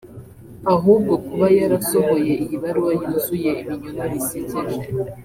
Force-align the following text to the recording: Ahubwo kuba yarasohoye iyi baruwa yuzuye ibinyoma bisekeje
Ahubwo 0.73 1.13
kuba 1.25 1.45
yarasohoye 1.57 2.33
iyi 2.43 2.55
baruwa 2.63 2.91
yuzuye 3.01 3.51
ibinyoma 3.61 4.03
bisekeje 4.13 4.77